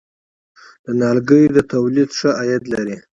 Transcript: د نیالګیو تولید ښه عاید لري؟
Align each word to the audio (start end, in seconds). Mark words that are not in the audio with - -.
د 0.85 0.87
نیالګیو 0.99 1.67
تولید 1.73 2.09
ښه 2.17 2.29
عاید 2.39 2.63
لري؟ 2.73 2.97